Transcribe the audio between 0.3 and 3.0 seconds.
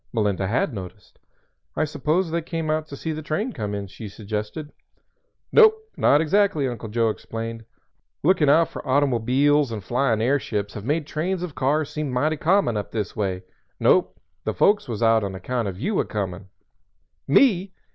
had noticed. "I suppose they came out to